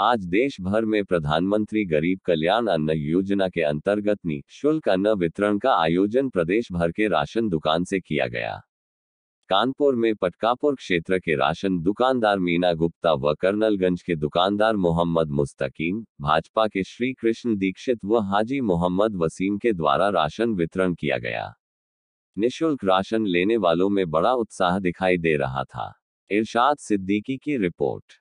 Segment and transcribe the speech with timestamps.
[0.00, 5.74] आज देश भर में प्रधानमंत्री गरीब कल्याण अन्न योजना के अंतर्गत निःशुल्क अन्न वितरण का
[5.74, 8.62] आयोजन प्रदेश भर के राशन दुकान से किया गया।
[9.48, 16.04] कानपुर में पटकापुर क्षेत्र के राशन दुकानदार मीना गुप्ता व कर्नलगंज के दुकानदार मोहम्मद मुस्तकीम,
[16.20, 21.54] भाजपा के श्री कृष्ण दीक्षित व हाजी मोहम्मद वसीम के द्वारा राशन वितरण किया गया।
[22.38, 25.94] निशुल्क राशन लेने वालों में बड़ा उत्साह दिखाई दे रहा था।
[26.30, 28.20] इरशाद सिद्दीकी की रिपोर्ट।